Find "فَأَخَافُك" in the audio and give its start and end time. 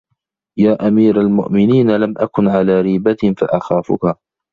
3.37-4.15